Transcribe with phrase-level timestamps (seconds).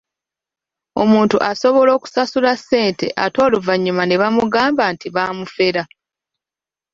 [1.01, 5.83] Omuntu asobola okusasula ssente ate oluvannyuma ne bamugamba nti baamufera.